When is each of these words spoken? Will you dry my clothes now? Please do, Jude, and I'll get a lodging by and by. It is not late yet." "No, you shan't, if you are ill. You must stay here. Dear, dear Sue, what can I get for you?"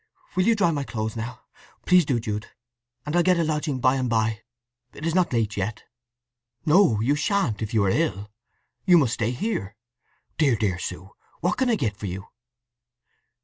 Will 0.35 0.47
you 0.47 0.55
dry 0.55 0.71
my 0.71 0.83
clothes 0.83 1.15
now? 1.15 1.41
Please 1.85 2.05
do, 2.05 2.19
Jude, 2.19 2.47
and 3.05 3.15
I'll 3.15 3.21
get 3.21 3.37
a 3.37 3.43
lodging 3.43 3.79
by 3.79 3.97
and 3.97 4.09
by. 4.09 4.41
It 4.93 5.05
is 5.05 5.13
not 5.13 5.31
late 5.31 5.55
yet." 5.55 5.83
"No, 6.65 6.99
you 7.01 7.13
shan't, 7.13 7.61
if 7.61 7.71
you 7.71 7.83
are 7.83 7.89
ill. 7.91 8.31
You 8.87 8.97
must 8.97 9.13
stay 9.13 9.29
here. 9.29 9.75
Dear, 10.39 10.55
dear 10.55 10.79
Sue, 10.79 11.11
what 11.41 11.57
can 11.59 11.69
I 11.69 11.75
get 11.75 11.95
for 11.95 12.07
you?" 12.07 12.25